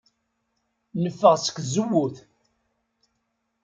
[1.01, 2.15] Neffeɣ seg tzewwut.